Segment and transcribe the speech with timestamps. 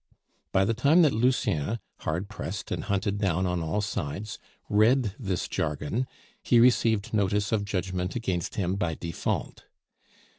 [0.51, 5.47] By the time that Lucien, hard pressed and hunted down on all sides, read this
[5.47, 6.07] jargon,
[6.41, 9.65] he received notice of judgment against him by default.